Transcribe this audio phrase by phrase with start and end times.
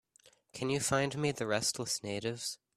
[0.51, 2.57] Can you find me the Restless Natives?